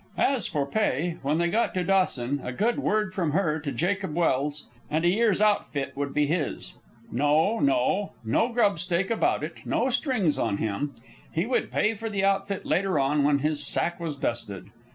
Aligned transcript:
As 0.17 0.47
for 0.47 0.65
pay, 0.65 1.17
when 1.21 1.37
they 1.37 1.47
got 1.47 1.75
to 1.75 1.83
Dawson, 1.83 2.41
a 2.43 2.51
good 2.51 2.79
word 2.79 3.13
from 3.13 3.33
her 3.33 3.59
to 3.59 3.71
Jacob 3.71 4.15
Welse, 4.15 4.65
and 4.89 5.05
a 5.05 5.09
year's 5.09 5.39
outfit 5.43 5.95
would 5.95 6.11
be 6.11 6.25
his. 6.25 6.73
No, 7.11 7.59
no; 7.59 8.13
no 8.25 8.47
grub 8.49 8.79
stake 8.79 9.11
about 9.11 9.43
it, 9.43 9.57
no 9.63 9.89
strings 9.89 10.39
on 10.39 10.57
him! 10.57 10.95
He 11.31 11.45
would 11.45 11.69
pay 11.69 11.93
for 11.93 12.09
the 12.09 12.23
outfit 12.23 12.65
later 12.65 12.97
on 12.97 13.23
when 13.23 13.37
his 13.45 13.63
sack 13.63 13.99
was 13.99 14.15
dusted. 14.15 14.71